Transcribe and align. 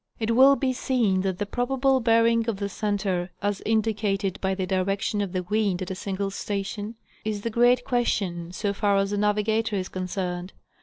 It 0.19 0.35
will 0.35 0.55
be 0.55 0.73
seen 0.73 1.21
that 1.21 1.37
the 1.37 1.45
probable 1.45 1.99
bearing 1.99 2.49
of 2.49 2.57
the 2.57 2.69
center, 2.69 3.29
as 3.39 3.61
indi 3.67 3.93
cated 3.93 4.41
by 4.41 4.55
the 4.55 4.65
direction 4.65 5.21
of 5.21 5.31
the 5.31 5.43
wind 5.43 5.83
at 5.83 5.91
a 5.91 5.93
single 5.93 6.31
station, 6.31 6.95
is 7.23 7.41
the 7.41 7.51
great 7.51 7.85
question, 7.85 8.51
so 8.51 8.73
far 8.73 8.97
as 8.97 9.11
the 9.11 9.17
navigator 9.19 9.75
is 9.75 9.89
concerned. 9.89 10.53